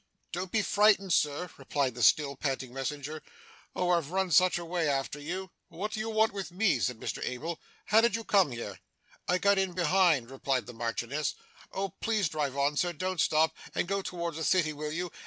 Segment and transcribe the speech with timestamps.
[0.31, 3.21] 'Don't be frightened, Sir,' replied the still panting messenger.
[3.75, 6.99] 'Oh I've run such a way after you!' 'What do you want with me?' said
[6.99, 7.59] Mr Abel.
[7.85, 8.79] 'How did you come here?'
[9.27, 11.35] 'I got in behind,' replied the Marchioness.
[11.71, 15.11] 'Oh please drive on, sir don't stop and go towards the City, will you?